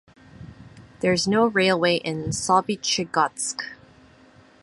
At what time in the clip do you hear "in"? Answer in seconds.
1.97-2.29